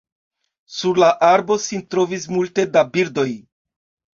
Sur 0.77 0.97
la 1.03 1.09
arbo 1.27 1.57
sin 1.65 1.85
trovis 1.91 2.27
multe 2.39 2.67
da 2.79 2.87
birdoj. 2.97 3.29